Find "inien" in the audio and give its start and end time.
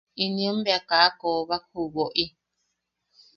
0.23-0.57